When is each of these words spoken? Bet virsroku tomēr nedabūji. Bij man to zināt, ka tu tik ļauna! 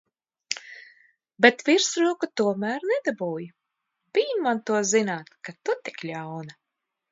Bet 1.45 1.61
virsroku 1.67 2.29
tomēr 2.41 2.89
nedabūji. 2.93 3.47
Bij 4.19 4.35
man 4.49 4.65
to 4.71 4.83
zināt, 4.95 5.33
ka 5.47 5.59
tu 5.63 5.81
tik 5.87 6.05
ļauna! 6.11 6.61